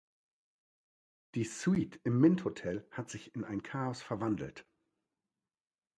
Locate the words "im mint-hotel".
2.05-2.87